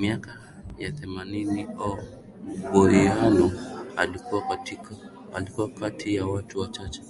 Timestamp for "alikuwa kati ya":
5.32-6.26